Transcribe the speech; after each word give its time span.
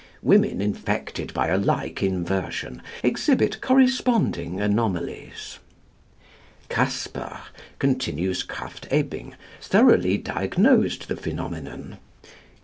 Women 0.23 0.61
infected 0.63 1.31
by 1.31 1.49
a 1.49 1.59
like 1.59 2.01
inversion, 2.01 2.81
exhibit 3.03 3.61
corresponding 3.61 4.59
anomalies. 4.59 5.59
Casper, 6.69 7.39
continues 7.77 8.41
Krafft 8.43 8.87
Ebing, 8.89 9.35
thoroughly 9.61 10.17
diagnosed 10.17 11.07
the 11.07 11.15
phenomenon. 11.15 11.99